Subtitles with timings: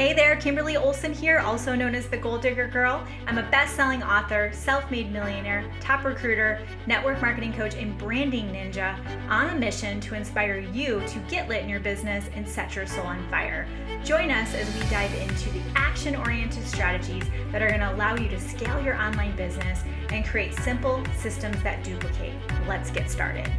[0.00, 3.06] Hey there, Kimberly Olson here, also known as the Goal Digger Girl.
[3.26, 8.48] I'm a best selling author, self made millionaire, top recruiter, network marketing coach, and branding
[8.48, 12.74] ninja on a mission to inspire you to get lit in your business and set
[12.74, 13.68] your soul on fire.
[14.02, 18.16] Join us as we dive into the action oriented strategies that are going to allow
[18.16, 22.32] you to scale your online business and create simple systems that duplicate.
[22.66, 23.50] Let's get started.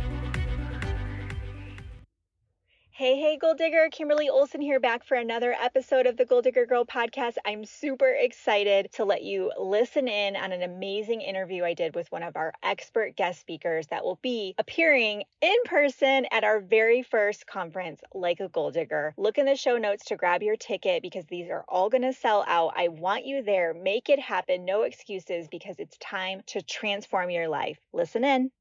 [3.01, 3.87] Hey, hey, Goal Digger.
[3.91, 7.37] Kimberly Olson here back for another episode of the Goal Digger Girl podcast.
[7.43, 12.11] I'm super excited to let you listen in on an amazing interview I did with
[12.11, 17.01] one of our expert guest speakers that will be appearing in person at our very
[17.01, 19.15] first conference, Like a Goal Digger.
[19.17, 22.13] Look in the show notes to grab your ticket because these are all going to
[22.13, 22.73] sell out.
[22.77, 23.73] I want you there.
[23.73, 24.63] Make it happen.
[24.63, 27.79] No excuses because it's time to transform your life.
[27.93, 28.51] Listen in.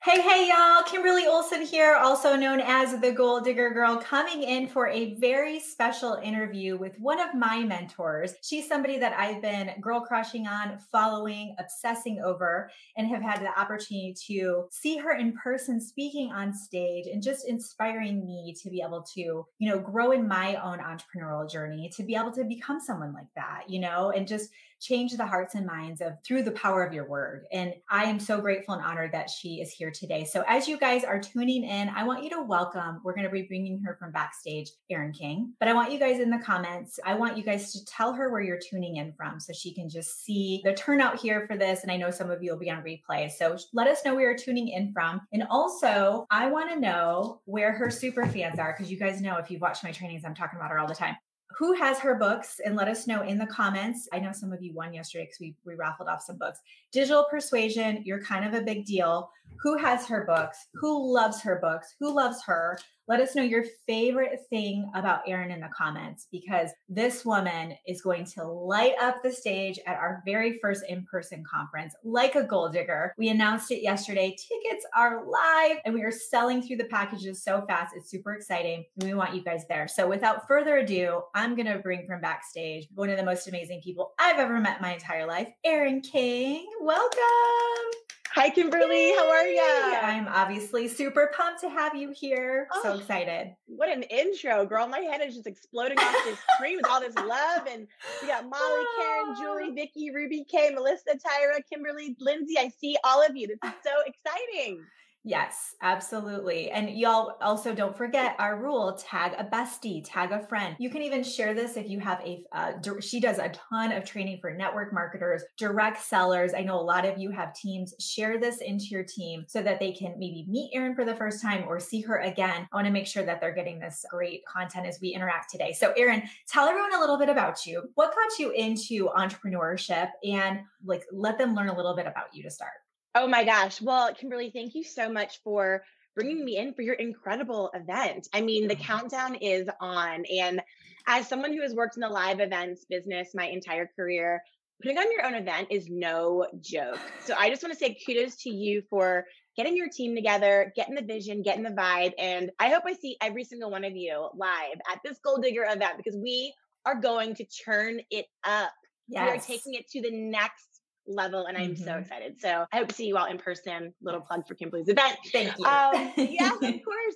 [0.00, 0.84] Hey, hey, y'all.
[0.84, 5.58] Kimberly Olson here, also known as the Goal Digger Girl, coming in for a very
[5.58, 8.32] special interview with one of my mentors.
[8.40, 13.60] She's somebody that I've been girl crushing on, following, obsessing over, and have had the
[13.60, 18.80] opportunity to see her in person speaking on stage and just inspiring me to be
[18.80, 22.78] able to, you know, grow in my own entrepreneurial journey, to be able to become
[22.78, 24.50] someone like that, you know, and just
[24.80, 27.44] change the hearts and minds of through the power of your word.
[27.52, 30.24] And I am so grateful and honored that she is here today.
[30.24, 33.30] So as you guys are tuning in, I want you to welcome, we're going to
[33.30, 35.54] be bringing her from backstage, Erin King.
[35.58, 38.30] But I want you guys in the comments, I want you guys to tell her
[38.30, 41.82] where you're tuning in from so she can just see the turnout here for this.
[41.82, 43.30] And I know some of you will be on replay.
[43.30, 45.20] So let us know where you're tuning in from.
[45.32, 49.36] And also, I want to know where her super fans are because you guys know
[49.36, 51.16] if you've watched my trainings, I'm talking about her all the time
[51.56, 54.08] who has her books and let us know in the comments.
[54.12, 56.60] I know some of you won yesterday because we, we raffled off some books.
[56.92, 59.30] Digital Persuasion, you're kind of a big deal.
[59.62, 60.66] Who has her books?
[60.74, 61.94] Who loves her books?
[61.98, 62.78] Who loves her?
[63.08, 68.02] Let us know your favorite thing about Erin in the comments because this woman is
[68.02, 72.44] going to light up the stage at our very first in person conference like a
[72.44, 73.14] goal digger.
[73.16, 74.36] We announced it yesterday.
[74.36, 77.94] Tickets are live and we are selling through the packages so fast.
[77.96, 78.84] It's super exciting.
[78.96, 79.88] We want you guys there.
[79.88, 83.80] So without further ado, I'm going to bring from backstage one of the most amazing
[83.82, 86.66] people I've ever met my entire life, Erin King.
[86.82, 88.07] Welcome.
[88.38, 89.08] Hi, Kimberly.
[89.08, 89.14] Yay.
[89.16, 89.96] How are you?
[90.00, 92.68] I'm obviously super pumped to have you here.
[92.72, 93.56] Oh, so excited.
[93.66, 94.86] What an intro, girl.
[94.86, 97.66] My head is just exploding off this screen with all this love.
[97.68, 97.88] And
[98.22, 99.74] we got Molly, Karen, Julie, ah.
[99.74, 102.54] Vicky, Ruby, Kay, Melissa, Tyra, Kimberly, Lindsay.
[102.56, 103.48] I see all of you.
[103.48, 104.84] This is so exciting.
[105.24, 106.70] Yes, absolutely.
[106.70, 110.76] And y'all also don't forget our rule tag a bestie, tag a friend.
[110.78, 114.04] You can even share this if you have a, uh, she does a ton of
[114.04, 116.54] training for network marketers, direct sellers.
[116.54, 117.94] I know a lot of you have teams.
[117.98, 121.42] Share this into your team so that they can maybe meet Erin for the first
[121.42, 122.66] time or see her again.
[122.72, 125.72] I want to make sure that they're getting this great content as we interact today.
[125.72, 127.82] So, Erin, tell everyone a little bit about you.
[127.96, 132.42] What got you into entrepreneurship and like let them learn a little bit about you
[132.44, 132.72] to start?
[133.20, 133.82] Oh my gosh.
[133.82, 135.82] Well, Kimberly, thank you so much for
[136.14, 138.28] bringing me in for your incredible event.
[138.32, 140.24] I mean, the countdown is on.
[140.26, 140.62] And
[141.04, 144.40] as someone who has worked in the live events business my entire career,
[144.80, 147.00] putting on your own event is no joke.
[147.24, 149.24] So I just want to say kudos to you for
[149.56, 152.12] getting your team together, getting the vision, getting the vibe.
[152.20, 155.64] And I hope I see every single one of you live at this Goal Digger
[155.64, 156.54] event because we
[156.86, 158.70] are going to turn it up.
[159.08, 159.26] Yes.
[159.26, 160.77] We are taking it to the next
[161.08, 161.84] level and i'm mm-hmm.
[161.84, 164.88] so excited so i hope to see you all in person little plug for kimberly's
[164.88, 167.14] event thank you um, yes of course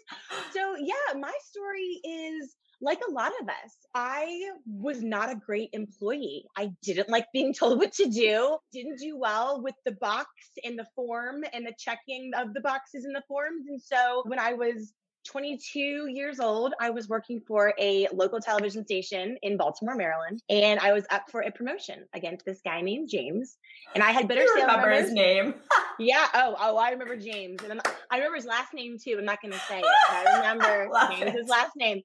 [0.53, 5.71] so yeah my story is like a lot of us, I was not a great
[5.73, 6.45] employee.
[6.57, 10.29] I didn't like being told what to do, didn't do well with the box
[10.65, 13.67] and the form and the checking of the boxes and the forms.
[13.69, 14.93] And so when I was
[15.25, 20.81] 22 years old, I was working for a local television station in Baltimore, Maryland, and
[20.81, 23.57] I was up for a promotion against this guy named James.
[23.95, 25.55] And I had better you remember his name.
[25.99, 26.27] yeah.
[26.35, 29.17] Oh, oh, I remember James, and i remember his last name too.
[29.19, 29.87] I'm not going to say it.
[30.11, 30.91] I remember
[31.31, 32.03] his last name.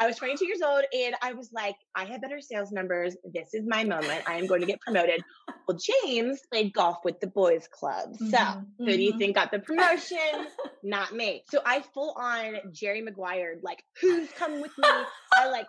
[0.00, 3.16] I was 22 years old, and I was like, I have better sales numbers.
[3.24, 4.22] This is my moment.
[4.24, 5.20] I am going to get promoted.
[5.66, 8.14] Well, James played golf with the boys club.
[8.16, 8.84] So mm-hmm.
[8.84, 9.18] who do you mm-hmm.
[9.18, 10.46] think got the promotion?
[10.84, 11.42] not me.
[11.50, 14.88] So I full on Jerry Maguire, like, who's coming with me?
[15.34, 15.66] I like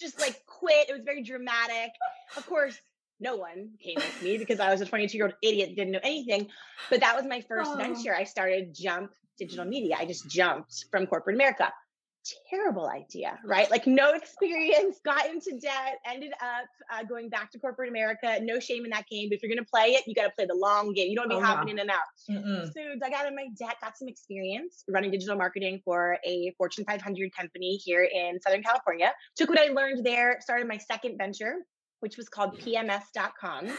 [0.00, 0.88] just like quit.
[0.88, 1.92] It was very dramatic.
[2.36, 2.76] Of course,
[3.20, 6.00] no one came with me because I was a 22 year old idiot, didn't know
[6.02, 6.48] anything.
[6.88, 7.76] But that was my first oh.
[7.76, 8.12] venture.
[8.12, 9.94] I started Jump Digital Media.
[9.96, 11.72] I just jumped from corporate America
[12.48, 13.70] terrible idea, right?
[13.70, 18.38] Like no experience, got into debt, ended up uh, going back to corporate America.
[18.42, 19.28] No shame in that game.
[19.28, 21.08] But if you're going to play it, you got to play the long game.
[21.10, 21.98] You don't be oh, hopping in and out.
[22.28, 22.66] Mm-mm.
[22.72, 26.84] So dug out of my debt, got some experience running digital marketing for a Fortune
[26.84, 29.12] 500 company here in Southern California.
[29.36, 31.56] Took what I learned there, started my second venture,
[32.00, 33.70] which was called PMS.com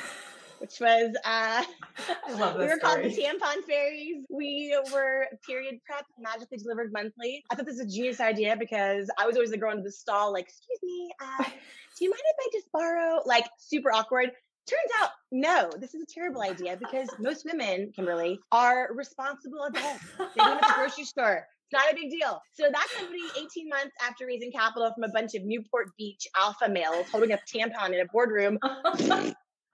[0.62, 1.64] which was uh
[2.30, 2.80] we were story.
[2.80, 4.26] called the tampon fairies.
[4.30, 7.44] We were period prep magically delivered monthly.
[7.50, 9.92] I thought this was a genius idea because I was always the girl into the
[9.92, 11.44] stall, like, excuse me, uh,
[11.98, 13.22] do you mind if I just borrow?
[13.26, 14.32] Like super awkward.
[14.70, 20.04] Turns out, no, this is a terrible idea because most women, Kimberly, are responsible adults.
[20.18, 21.48] They go to the grocery store.
[21.72, 22.40] It's not a big deal.
[22.54, 26.70] So that company, 18 months after raising capital from a bunch of Newport Beach alpha
[26.70, 28.60] males holding a tampon in a boardroom,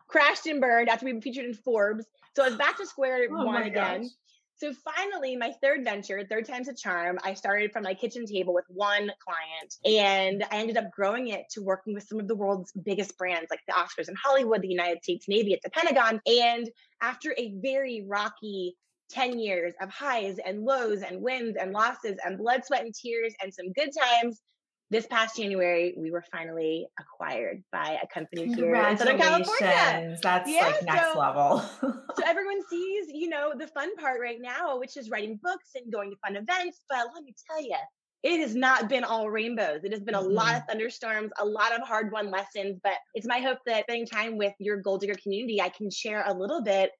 [0.08, 2.06] crashed and burned after we were featured in Forbes.
[2.36, 4.04] So I was back to square oh one again.
[4.04, 4.12] Gosh.
[4.60, 8.56] So finally, my third venture, third time's a charm, I started from my kitchen table
[8.56, 12.36] with one client and I ended up growing it to working with some of the
[12.36, 16.20] world's biggest brands like the Oscars in Hollywood, the United States Navy at the Pentagon.
[16.26, 16.68] And
[17.02, 18.76] after a very rocky
[19.12, 23.36] 10 years of highs and lows and wins and losses and blood, sweat, and tears
[23.44, 24.42] and some good times,
[24.90, 30.18] this past January, we were finally acquired by a company here in Southern California.
[30.24, 31.60] That's yeah, like next so, level.
[31.82, 35.92] so everyone sees, you know, the fun part right now, which is writing books and
[35.92, 36.84] going to fun events.
[36.90, 37.76] But let me tell you,
[38.24, 39.84] it has not been all rainbows.
[39.84, 40.34] It has been a mm-hmm.
[40.34, 42.80] lot of thunderstorms, a lot of hard won lessons.
[42.82, 46.24] But it's my hope that spending time with your Goal Digger community, I can share
[46.26, 46.92] a little bit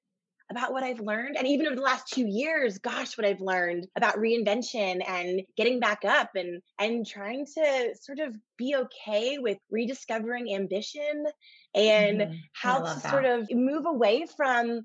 [0.50, 1.36] about what I've learned.
[1.36, 5.80] And even over the last two years, gosh, what I've learned about reinvention and getting
[5.80, 11.24] back up and and trying to sort of be okay with rediscovering ambition
[11.74, 12.34] and mm-hmm.
[12.54, 13.10] how to that.
[13.10, 14.82] sort of move away from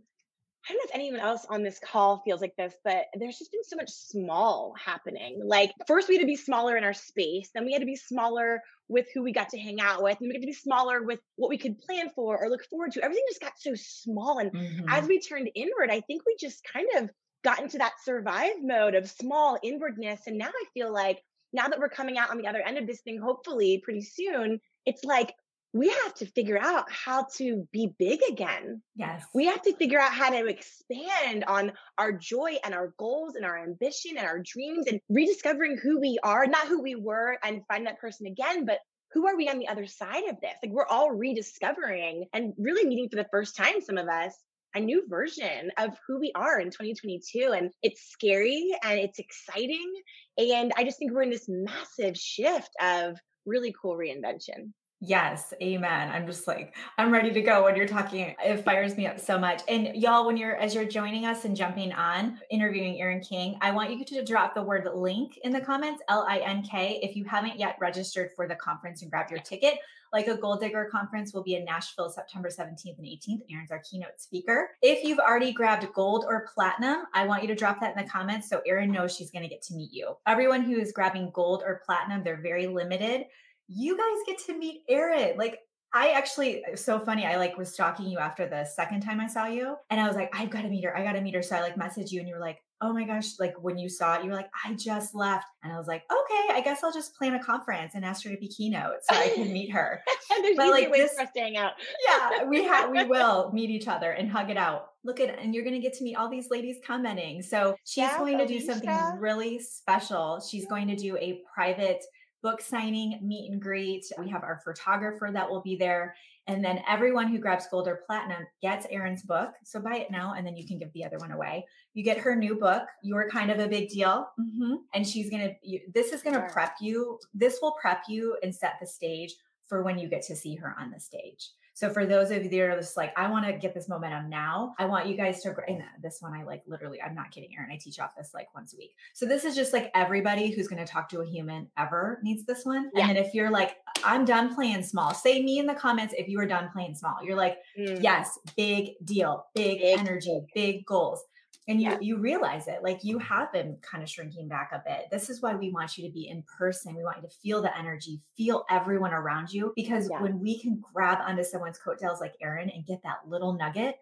[0.68, 3.52] I don't know if anyone else on this call feels like this, but there's just
[3.52, 5.42] been so much small happening.
[5.44, 7.98] Like, first, we had to be smaller in our space, then we had to be
[7.98, 11.04] smaller with who we got to hang out with, and we had to be smaller
[11.04, 13.04] with what we could plan for or look forward to.
[13.04, 14.40] Everything just got so small.
[14.40, 14.86] And mm-hmm.
[14.88, 17.10] as we turned inward, I think we just kind of
[17.44, 20.22] got into that survive mode of small inwardness.
[20.28, 21.22] And now I feel like
[21.52, 24.60] now that we're coming out on the other end of this thing, hopefully pretty soon,
[24.86, 25.34] it's like
[25.74, 28.82] we have to figure out how to be big again.
[28.96, 29.26] Yes.
[29.34, 33.44] We have to figure out how to expand on our joy and our goals and
[33.44, 37.66] our ambition and our dreams and rediscovering who we are, not who we were and
[37.68, 38.78] find that person again, but
[39.14, 40.54] who are we on the other side of this?
[40.62, 44.36] Like we're all rediscovering and really meeting for the first time, some of us,
[44.76, 47.52] a new version of who we are in 2022.
[47.52, 49.92] And it's scary and it's exciting.
[50.38, 54.72] And I just think we're in this massive shift of really cool reinvention.
[55.06, 56.12] Yes, amen.
[56.12, 58.34] I'm just like, I'm ready to go when you're talking.
[58.42, 59.62] It fires me up so much.
[59.68, 63.72] And y'all, when you're, as you're joining us and jumping on interviewing Erin King, I
[63.72, 67.18] want you to drop the word link in the comments, L I N K, if
[67.18, 69.74] you haven't yet registered for the conference and grab your ticket.
[70.14, 73.42] Like a Goal Digger conference will be in Nashville September 17th and 18th.
[73.52, 74.70] Erin's our keynote speaker.
[74.82, 78.10] If you've already grabbed gold or platinum, I want you to drop that in the
[78.10, 80.16] comments so Erin knows she's going to get to meet you.
[80.28, 83.26] Everyone who is grabbing gold or platinum, they're very limited
[83.74, 85.38] you guys get to meet Erin.
[85.38, 85.60] Like,
[85.96, 87.26] I actually, uh, so funny.
[87.26, 90.16] I like was stalking you after the second time I saw you, and I was
[90.16, 90.98] like, I've got to meet her.
[90.98, 91.44] I got to meet her.
[91.44, 93.40] So I like messaged you, and you were like, Oh my gosh!
[93.40, 96.04] Like when you saw it, you were like, I just left, and I was like,
[96.12, 99.16] Okay, I guess I'll just plan a conference and ask her to be keynote so
[99.16, 100.02] I can meet her.
[100.42, 101.74] There's but like this, for staying out.
[102.08, 104.88] yeah, we have we will meet each other and hug it out.
[105.04, 107.44] Look at and you're going to get to meet all these ladies commenting.
[107.44, 110.42] So she's yeah, going to do something really special.
[110.42, 112.04] She's going to do a private
[112.44, 114.06] book signing, meet and greet.
[114.20, 116.14] We have our photographer that will be there.
[116.46, 119.52] And then everyone who grabs gold or platinum gets Erin's book.
[119.64, 121.66] So buy it now and then you can give the other one away.
[121.94, 122.84] You get her new book.
[123.02, 124.28] You're kind of a big deal.
[124.40, 124.74] Mm-hmm.
[124.94, 127.18] And she's going to, this is going to prep you.
[127.34, 129.36] This will prep you and set the stage
[129.66, 131.52] for when you get to see her on the stage.
[131.76, 134.30] So for those of you that are just like, I want to get this momentum
[134.30, 137.50] now, I want you guys to, and this one I like literally, I'm not kidding,
[137.58, 137.72] Erin.
[137.72, 138.96] I teach off this like once a week.
[139.14, 142.46] So this is just like everybody who's going to talk to a human ever needs
[142.46, 142.92] this one.
[142.94, 143.08] Yeah.
[143.08, 146.28] And then if you're like, I'm done playing small, say me in the comments if
[146.28, 147.24] you are done playing small.
[147.24, 148.02] You're like, mm.
[148.02, 151.24] yes, big deal, big, big energy, big goals
[151.68, 151.98] and you yeah.
[152.02, 153.34] you realize it like you mm-hmm.
[153.34, 156.14] have been kind of shrinking back a bit this is why we want you to
[156.14, 160.10] be in person we want you to feel the energy feel everyone around you because
[160.10, 160.22] yeah.
[160.22, 163.96] when we can grab onto someone's coattails like Erin and get that little nugget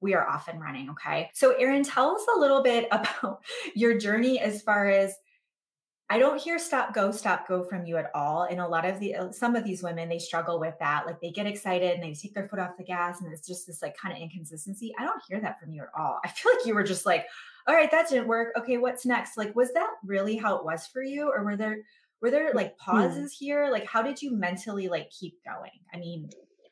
[0.00, 3.40] we are off and running okay so Erin tell us a little bit about
[3.74, 5.14] your journey as far as
[6.10, 8.42] I don't hear stop go stop go from you at all.
[8.44, 11.06] And a lot of the uh, some of these women they struggle with that.
[11.06, 13.66] Like they get excited and they take their foot off the gas and it's just
[13.66, 14.94] this like kind of inconsistency.
[14.98, 16.20] I don't hear that from you at all.
[16.24, 17.26] I feel like you were just like,
[17.66, 18.52] all right, that didn't work.
[18.58, 19.38] Okay, what's next?
[19.38, 21.78] Like was that really how it was for you or were there
[22.20, 22.90] were there like hmm.
[22.90, 23.44] pauses hmm.
[23.44, 23.68] here?
[23.70, 25.80] Like how did you mentally like keep going?
[25.94, 26.28] I mean,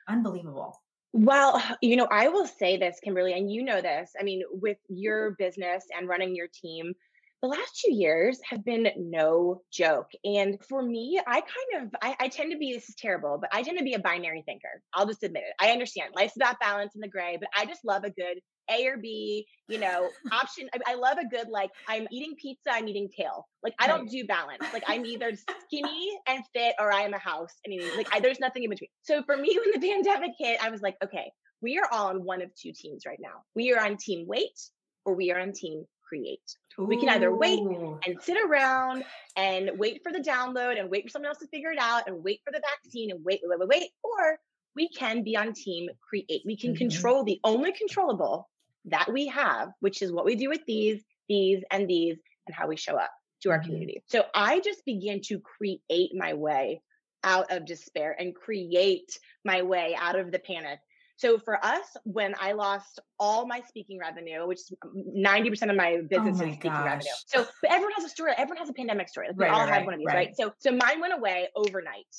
[0.09, 0.79] unbelievable.
[1.13, 4.13] Well, you know, I will say this, Kimberly, and you know this.
[4.19, 6.95] I mean, with your business and running your team,
[7.43, 10.09] the last two years have been no joke.
[10.25, 13.51] And for me, I kind of, I, I, tend to be, this is terrible, but
[13.53, 14.81] I tend to be a binary thinker.
[14.95, 15.55] I'll just admit it.
[15.59, 18.39] I understand life's about balance in the gray, but I just love a good
[18.71, 20.69] A or B, you know, option.
[20.73, 23.49] I, I, love a good, like, I'm eating pizza, I'm eating kale.
[23.65, 24.65] Like, I don't do balance.
[24.73, 25.33] Like, I'm either
[25.65, 27.55] skinny and fit or I am a house.
[27.65, 28.91] And like, I, there's nothing in between.
[29.03, 32.25] So for me, when the pandemic hit, I was like, okay, we are all on
[32.25, 33.43] one of two teams right now.
[33.57, 34.61] We are on team wait
[35.05, 36.57] or we are on team create.
[36.79, 36.85] Ooh.
[36.85, 39.05] We can either wait and sit around
[39.37, 42.23] and wait for the download and wait for someone else to figure it out and
[42.23, 44.39] wait for the vaccine and wait, wait, wait, wait, or
[44.77, 46.43] we can be on team create.
[46.45, 46.79] We can mm-hmm.
[46.79, 48.49] control the only controllable
[48.87, 52.67] that we have, which is what we do with these, these, and these, and how
[52.67, 53.11] we show up
[53.43, 53.71] to our mm-hmm.
[53.71, 54.03] community.
[54.07, 56.83] So I just began to create my way
[57.25, 60.79] out of despair and create my way out of the panic
[61.23, 65.77] so for us, when I lost all my speaking revenue, which is um, 90% of
[65.77, 66.85] my oh business oh my is speaking gosh.
[66.85, 67.13] revenue.
[67.27, 68.33] So everyone has a story.
[68.37, 69.29] Everyone has a pandemic story.
[69.29, 70.17] Like, right, we all right, have one of these, right.
[70.17, 70.37] right?
[70.37, 72.13] So so mine went away overnight.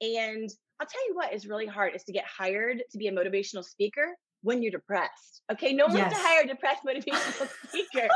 [0.00, 0.48] And
[0.80, 3.62] I'll tell you what is really hard is to get hired to be a motivational
[3.62, 5.42] speaker when you're depressed.
[5.52, 6.12] Okay, no one's yes.
[6.14, 8.08] to hire a depressed motivational speaker.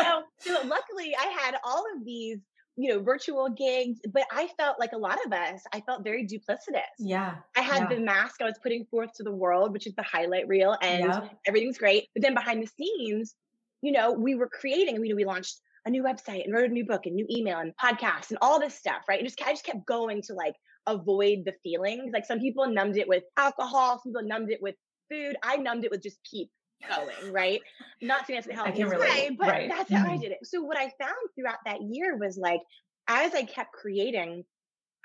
[0.00, 2.38] so, so luckily I had all of these
[2.76, 6.26] you know, virtual gigs, but I felt like a lot of us, I felt very
[6.26, 6.82] duplicitous.
[6.98, 7.36] Yeah.
[7.56, 7.96] I had yeah.
[7.96, 11.04] the mask I was putting forth to the world, which is the highlight reel, and
[11.04, 11.38] yep.
[11.46, 12.08] everything's great.
[12.14, 13.36] But then behind the scenes,
[13.80, 16.72] you know, we were creating, you know, we launched a new website and wrote a
[16.72, 19.20] new book and new email and podcast and all this stuff, right?
[19.20, 20.54] And just I just kept going to like
[20.86, 22.12] avoid the feelings.
[22.12, 24.74] Like some people numbed it with alcohol, some people numbed it with
[25.10, 25.36] food.
[25.42, 26.50] I numbed it with just keep
[26.88, 27.60] going, right?
[28.00, 29.68] Not saying that's the healthiest way, but right.
[29.68, 30.12] that's how mm-hmm.
[30.12, 30.38] I did it.
[30.44, 32.60] So what I found throughout that year was like,
[33.08, 34.44] as I kept creating,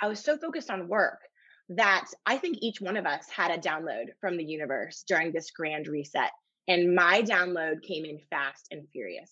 [0.02, 1.20] I was so focused on work
[1.70, 5.52] that I think each one of us had a download from the universe during this
[5.52, 6.32] grand reset.
[6.68, 9.32] And my download came in fast and furious.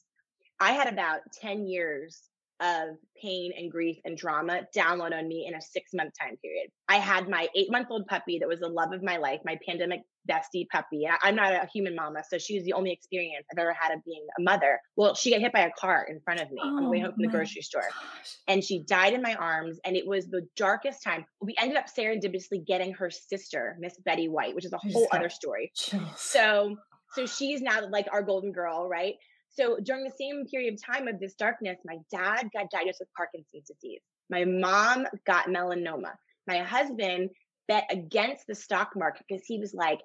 [0.59, 2.23] I had about 10 years
[2.59, 6.69] of pain and grief and drama download on me in a six month time period.
[6.87, 9.59] I had my eight month old puppy that was the love of my life, my
[9.67, 11.07] pandemic bestie puppy.
[11.21, 14.03] I'm not a human mama, so she was the only experience I've ever had of
[14.03, 14.79] being a mother.
[14.95, 16.99] Well, she got hit by a car in front of me oh, on the way
[16.99, 17.81] home from the grocery store.
[17.81, 18.35] Gosh.
[18.47, 19.79] And she died in my arms.
[19.85, 21.25] And it was the darkest time.
[21.41, 25.29] We ended up serendipitously getting her sister, Miss Betty White, which is a whole other
[25.29, 25.71] story.
[26.15, 26.75] So
[27.13, 29.15] so she's now like our golden girl, right?
[29.49, 33.09] So during the same period of time of this darkness, my dad got diagnosed with
[33.15, 34.01] Parkinson's disease.
[34.29, 36.11] My mom got melanoma.
[36.47, 37.29] My husband
[37.67, 39.99] bet against the stock market because he was like,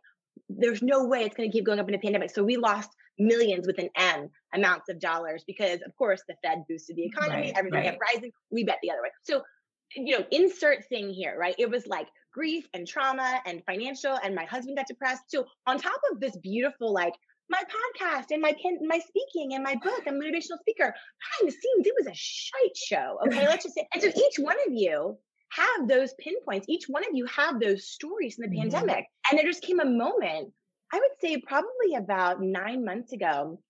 [0.49, 2.31] there's no way it's going to keep going up in a pandemic.
[2.31, 6.65] So we lost millions with an M amounts of dollars because, of course, the Fed
[6.69, 7.91] boosted the economy, right, everything right.
[7.91, 8.33] kept rising.
[8.51, 9.11] We bet the other way.
[9.23, 9.43] So,
[9.95, 11.55] you know, insert thing here, right?
[11.59, 15.25] It was like grief and trauma and financial, and my husband got depressed.
[15.29, 17.15] So, on top of this beautiful, like,
[17.51, 18.55] my podcast and my
[18.87, 20.03] my speaking and my book.
[20.07, 20.95] I'm a motivational speaker.
[20.95, 23.19] Behind the scenes, it was a shite show.
[23.27, 23.87] Okay, let's just say.
[23.93, 25.19] And so each one of you
[25.55, 26.67] have those pinpoints.
[26.69, 28.71] Each one of you have those stories in the mm-hmm.
[28.71, 29.07] pandemic.
[29.29, 30.53] And there just came a moment,
[30.93, 33.61] I would say probably about nine months ago,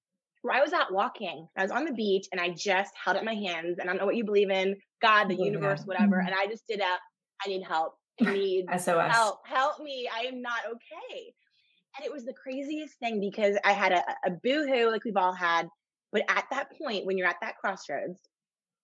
[0.43, 1.47] where I was out walking.
[1.57, 3.79] I was on the beach and I just held up my hands.
[3.79, 5.87] And I don't know what you believe in, God, the oh, universe, yeah.
[5.87, 6.17] whatever.
[6.17, 6.29] Mm-hmm.
[6.29, 6.99] And I just did a,
[7.45, 7.95] I need help.
[8.21, 9.13] I need SOS.
[9.13, 9.41] help.
[9.47, 10.09] Help me.
[10.15, 11.33] I am not okay.
[11.97, 15.35] And it was the craziest thing because I had a, a boohoo like we've all
[15.35, 15.69] had.
[16.11, 18.21] But at that point, when you're at that crossroads,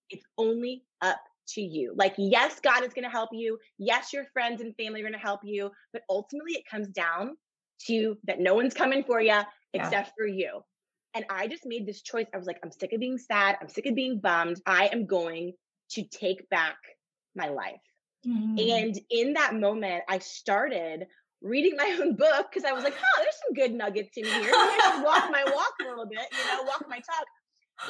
[0.09, 1.19] it's only up
[1.53, 1.93] to you.
[1.95, 3.57] Like, yes, God is going to help you.
[3.77, 5.71] Yes, your friends and family are going to help you.
[5.93, 7.35] But ultimately, it comes down
[7.87, 9.39] to that no one's coming for you
[9.73, 10.13] except yeah.
[10.17, 10.61] for you.
[11.15, 12.27] And I just made this choice.
[12.33, 13.57] I was like, I'm sick of being sad.
[13.61, 14.61] I'm sick of being bummed.
[14.65, 15.53] I am going
[15.91, 16.77] to take back
[17.35, 17.81] my life.
[18.27, 18.83] Mm.
[18.83, 21.07] And in that moment, I started
[21.41, 24.51] reading my own book because I was like, oh, there's some good nuggets in here.
[24.53, 27.25] I just walk my walk a little bit, you know, walk my talk.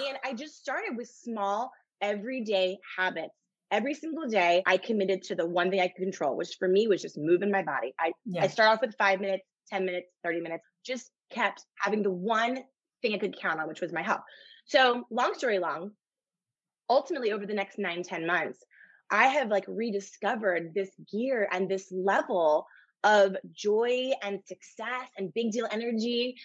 [0.07, 3.33] And I just started with small, everyday habits.
[3.71, 6.87] Every single day, I committed to the one thing I could control, which for me
[6.87, 7.93] was just moving my body.
[7.99, 12.11] I, I start off with five minutes, 10 minutes, 30 minutes, just kept having the
[12.11, 12.63] one
[13.01, 14.21] thing I could count on, which was my health.
[14.65, 15.91] So, long story long,
[16.89, 18.59] ultimately, over the next nine, 10 months,
[19.11, 22.65] I have like rediscovered this gear and this level
[23.03, 26.35] of joy and success and big deal energy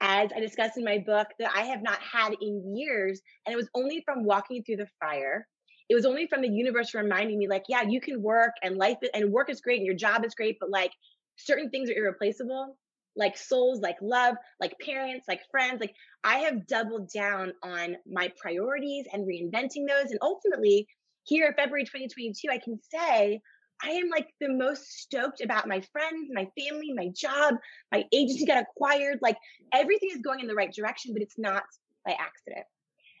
[0.00, 3.20] as I discussed in my book that I have not had in years.
[3.46, 5.46] And it was only from walking through the fire.
[5.90, 8.96] It was only from the universe reminding me, like, yeah, you can work and life
[9.12, 10.92] and work is great and your job is great, but like
[11.36, 12.78] certain things are irreplaceable,
[13.16, 15.80] like souls, like love, like parents, like friends.
[15.80, 15.92] Like
[16.22, 20.12] I have doubled down on my priorities and reinventing those.
[20.12, 20.86] And ultimately,
[21.24, 23.40] here, February 2022, I can say
[23.82, 27.54] I am like the most stoked about my friends, my family, my job,
[27.90, 29.18] my agency got acquired.
[29.22, 29.36] Like
[29.72, 31.64] everything is going in the right direction, but it's not
[32.06, 32.66] by accident.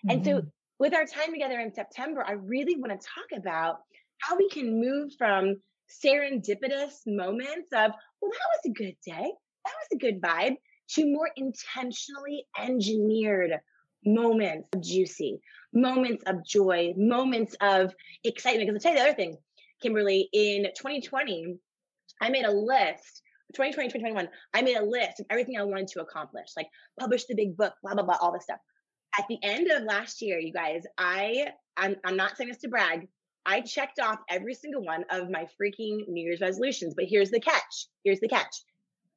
[0.08, 0.48] And so, mm-hmm.
[0.80, 3.80] With our time together in September, I really want to talk about
[4.18, 5.56] how we can move from
[6.02, 9.30] serendipitous moments of, well, that was a good day,
[9.64, 10.56] that was a good vibe,
[10.92, 13.52] to more intentionally engineered
[14.06, 15.38] moments of juicy,
[15.74, 17.94] moments of joy, moments of
[18.24, 18.70] excitement.
[18.70, 19.36] Because I'll tell you the other thing,
[19.82, 21.56] Kimberly, in 2020,
[22.22, 23.22] I made a list
[23.54, 26.68] 2020, 2021, I made a list of everything I wanted to accomplish, like
[26.98, 28.60] publish the big book, blah, blah, blah, all this stuff.
[29.18, 32.68] At the end of last year, you guys, I, I'm, I'm not saying this to
[32.68, 33.08] brag.
[33.44, 36.94] I checked off every single one of my freaking New Year's resolutions.
[36.94, 37.86] But here's the catch.
[38.04, 38.62] Here's the catch.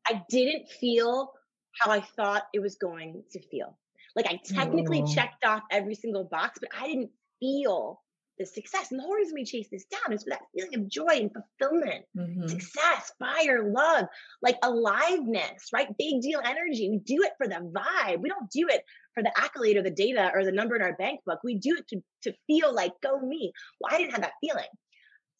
[0.07, 1.31] I didn't feel
[1.79, 3.77] how I thought it was going to feel.
[4.15, 8.01] Like I technically checked off every single box, but I didn't feel
[8.37, 8.91] the success.
[8.91, 11.31] And the whole reason we chase this down is for that feeling of joy and
[11.31, 12.47] fulfillment, mm-hmm.
[12.47, 14.05] success, fire, love,
[14.41, 15.87] like aliveness, right?
[15.97, 16.89] Big deal energy.
[16.89, 18.21] We do it for the vibe.
[18.21, 20.95] We don't do it for the accolade or the data or the number in our
[20.95, 21.39] bank book.
[21.43, 23.51] We do it to, to feel like, go me.
[23.79, 24.67] Well, I didn't have that feeling.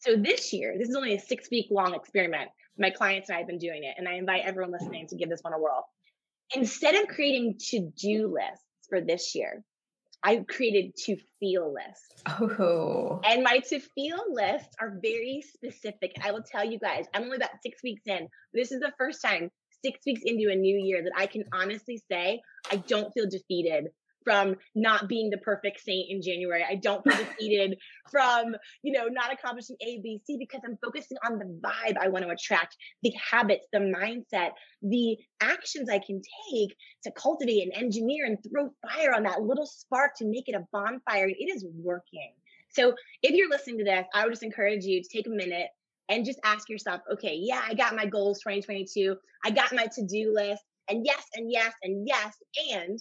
[0.00, 2.50] So this year, this is only a six week long experiment.
[2.78, 5.28] My clients and I have been doing it, and I invite everyone listening to give
[5.28, 5.86] this one a whirl.
[6.54, 9.64] Instead of creating to do lists for this year,
[10.22, 12.22] I created to feel lists.
[12.26, 13.20] Oh.
[13.24, 16.12] And my to feel lists are very specific.
[16.22, 18.28] I will tell you guys, I'm only about six weeks in.
[18.52, 19.50] This is the first time,
[19.84, 23.88] six weeks into a new year, that I can honestly say I don't feel defeated
[24.24, 26.64] from not being the perfect saint in January.
[26.68, 27.78] I don't feel defeated
[28.10, 32.08] from, you know, not accomplishing A, B, C because I'm focusing on the vibe I
[32.08, 34.50] want to attract, the habits, the mindset,
[34.82, 36.74] the actions I can take
[37.04, 40.64] to cultivate and engineer and throw fire on that little spark to make it a
[40.72, 41.28] bonfire.
[41.28, 42.32] It is working.
[42.70, 45.68] So if you're listening to this, I would just encourage you to take a minute
[46.08, 49.16] and just ask yourself, okay, yeah, I got my goals 2022.
[49.44, 50.62] I got my to-do list.
[50.88, 52.34] And yes, and yes, and yes,
[52.72, 52.98] and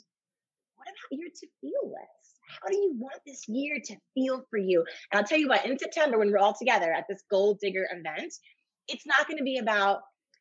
[0.76, 2.24] what about your to feel list?
[2.62, 4.86] How do you want this year to feel for you?
[5.12, 7.88] And I'll tell you what, in September, when we're all together at this Goal Digger
[7.92, 8.34] event,
[8.88, 10.00] it's not going to be about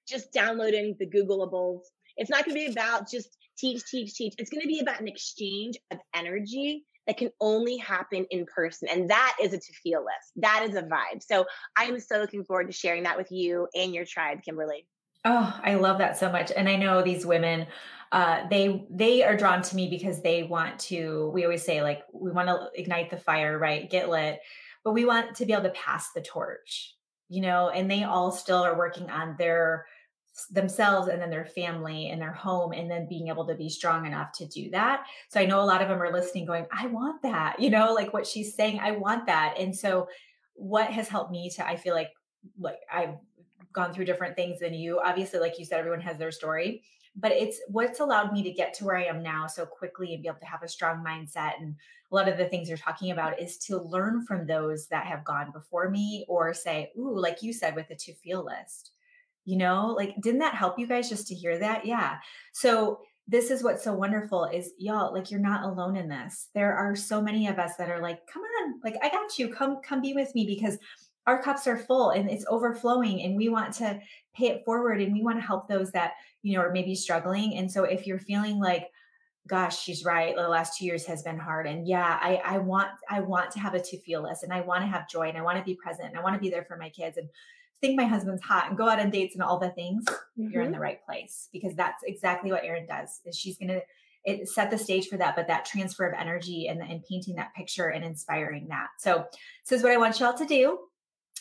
[0.08, 1.80] just downloading the Googleables.
[2.16, 3.28] It's not going to be about just
[3.58, 4.34] teach, teach, teach.
[4.38, 8.88] It's going to be about an exchange of energy that can only happen in person.
[8.88, 10.32] And that is a to feel list.
[10.36, 11.22] That is a vibe.
[11.22, 14.86] So I am so looking forward to sharing that with you and your tribe, Kimberly.
[15.24, 16.52] Oh, I love that so much.
[16.56, 17.66] And I know these women
[18.12, 22.02] uh, they they are drawn to me because they want to we always say like
[22.12, 24.38] we want to ignite the fire right get lit
[24.84, 26.94] but we want to be able to pass the torch
[27.30, 29.86] you know and they all still are working on their
[30.50, 34.06] themselves and then their family and their home and then being able to be strong
[34.06, 36.86] enough to do that so i know a lot of them are listening going i
[36.86, 40.08] want that you know like what she's saying i want that and so
[40.54, 42.10] what has helped me to i feel like
[42.58, 43.16] like i've
[43.72, 46.82] gone through different things than you obviously like you said everyone has their story
[47.14, 50.22] but it's what's allowed me to get to where I am now so quickly and
[50.22, 51.52] be able to have a strong mindset.
[51.60, 51.76] And
[52.10, 55.24] a lot of the things you're talking about is to learn from those that have
[55.24, 58.91] gone before me or say, ooh, like you said with the to feel list.
[59.44, 61.84] You know, like didn't that help you guys just to hear that?
[61.84, 62.16] Yeah.
[62.52, 66.48] So this is what's so wonderful is y'all like you're not alone in this.
[66.54, 69.48] There are so many of us that are like come on like i got you.
[69.48, 70.78] Come come be with me because
[71.26, 74.00] our cups are full and it's overflowing and we want to
[74.34, 77.56] pay it forward and we want to help those that you know are maybe struggling.
[77.56, 78.90] And so if you're feeling like
[79.48, 80.36] gosh she's right.
[80.36, 81.66] The last two years has been hard.
[81.66, 84.60] And yeah i i want i want to have a to feel list and i
[84.60, 86.50] want to have joy and i want to be present and i want to be
[86.50, 87.28] there for my kids and
[87.82, 90.48] think my husband's hot and go out on dates and all the things mm-hmm.
[90.50, 90.76] you're in mm-hmm.
[90.76, 93.82] the right place because that's exactly what erin does is she's going to
[94.24, 97.52] it set the stage for that but that transfer of energy and, and painting that
[97.54, 99.24] picture and inspiring that so
[99.68, 100.78] this is what i want y'all to do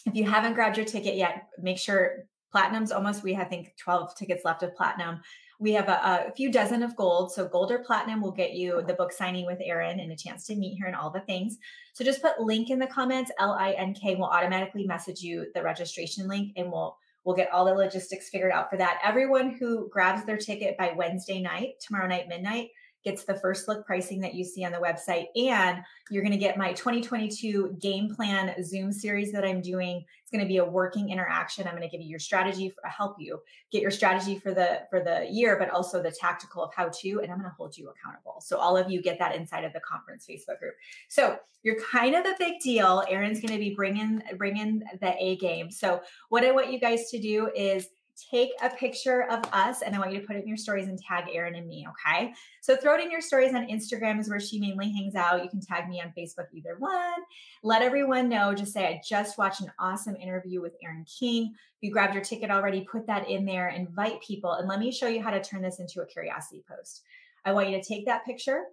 [0.05, 3.73] if you haven't grabbed your ticket yet, make sure platinum's almost, we have, I think
[3.77, 5.21] 12 tickets left of platinum.
[5.61, 7.31] We have a, a, few dozen of gold.
[7.31, 10.47] So gold or platinum will get you the book signing with Erin and a chance
[10.47, 11.59] to meet her and all the things.
[11.93, 16.53] So just put link in the comments, L-I-N-K will automatically message you the registration link
[16.57, 18.99] and we'll we'll get all the logistics figured out for that.
[19.03, 22.69] Everyone who grabs their ticket by Wednesday night, tomorrow night, midnight,
[23.03, 25.25] gets the first look pricing that you see on the website.
[25.35, 30.03] And you're going to get my 2022 game plan Zoom series that I'm doing.
[30.21, 31.67] It's going to be a working interaction.
[31.67, 33.39] I'm going to give you your strategy for help you
[33.71, 37.19] get your strategy for the for the year, but also the tactical of how to.
[37.21, 38.41] And I'm going to hold you accountable.
[38.41, 40.75] So all of you get that inside of the conference Facebook group.
[41.07, 43.03] So you're kind of a big deal.
[43.09, 45.71] Erin's going to be bringing bringing the A game.
[45.71, 47.87] So what I want you guys to do is
[48.29, 50.87] take a picture of us and I want you to put it in your stories
[50.87, 52.33] and tag Erin and me, okay?
[52.61, 55.43] So throw it in your stories on Instagram is where she mainly hangs out.
[55.43, 57.21] You can tag me on Facebook, either one.
[57.63, 58.53] Let everyone know.
[58.53, 61.53] Just say, I just watched an awesome interview with Erin King.
[61.53, 64.91] If you grabbed your ticket already, put that in there, invite people, and let me
[64.91, 67.03] show you how to turn this into a curiosity post.
[67.45, 68.63] I want you to take that picture.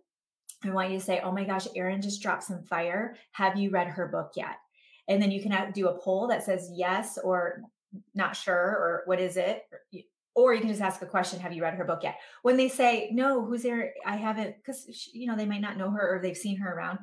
[0.64, 3.16] I want you to say, Oh my gosh, Erin just dropped some fire.
[3.32, 4.56] Have you read her book yet?
[5.08, 7.62] And then you can uh, do a poll that says yes or
[8.14, 9.64] not sure or what is it?
[10.34, 12.16] Or you can just ask a question Have you read her book yet?
[12.42, 13.92] When they say, No, who's there?
[14.06, 16.98] I haven't, because, you know, they might not know her or they've seen her around.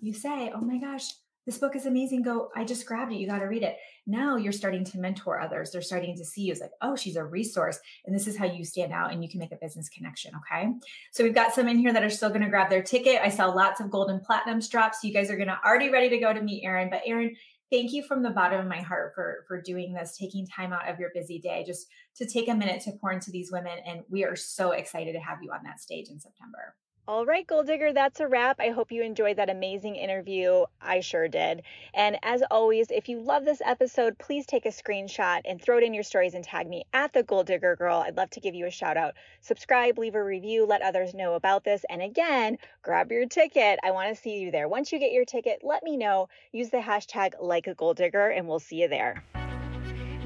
[0.00, 1.10] You say, Oh my gosh,
[1.48, 2.20] this book is amazing.
[2.20, 3.16] Go, I just grabbed it.
[3.16, 3.78] You got to read it.
[4.06, 5.70] Now you're starting to mentor others.
[5.70, 7.78] They're starting to see you as like, oh, she's a resource.
[8.04, 10.32] And this is how you stand out and you can make a business connection.
[10.34, 10.68] Okay.
[11.10, 13.22] So we've got some in here that are still going to grab their ticket.
[13.22, 15.02] I saw lots of gold and platinum drops.
[15.02, 16.90] You guys are going to already ready to go to meet Erin.
[16.90, 17.34] But Erin,
[17.70, 20.88] thank you from the bottom of my heart for for doing this taking time out
[20.88, 24.02] of your busy day just to take a minute to pour into these women and
[24.08, 26.74] we are so excited to have you on that stage in september
[27.08, 28.60] all right, Goal Digger, that's a wrap.
[28.60, 30.64] I hope you enjoyed that amazing interview.
[30.78, 31.62] I sure did.
[31.94, 35.84] And as always, if you love this episode, please take a screenshot and throw it
[35.84, 38.04] in your stories and tag me at the Goal Digger Girl.
[38.06, 39.14] I'd love to give you a shout out.
[39.40, 41.82] Subscribe, leave a review, let others know about this.
[41.88, 43.78] And again, grab your ticket.
[43.82, 44.68] I want to see you there.
[44.68, 46.28] Once you get your ticket, let me know.
[46.52, 49.24] Use the hashtag like a goal digger, and we'll see you there.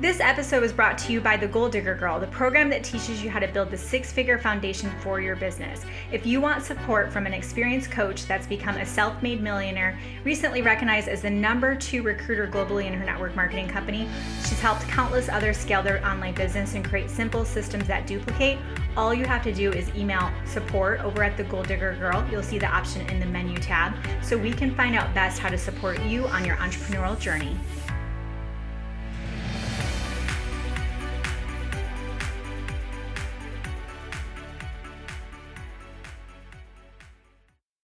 [0.03, 3.23] This episode was brought to you by the Goal Digger Girl, the program that teaches
[3.23, 5.85] you how to build the six figure foundation for your business.
[6.11, 10.61] If you want support from an experienced coach that's become a self made millionaire, recently
[10.61, 14.09] recognized as the number two recruiter globally in her network marketing company,
[14.41, 18.59] she's helped countless others scale their online business and create simple systems that duplicate.
[18.97, 22.27] All you have to do is email support over at the Goal Digger Girl.
[22.29, 25.49] You'll see the option in the menu tab so we can find out best how
[25.49, 27.57] to support you on your entrepreneurial journey.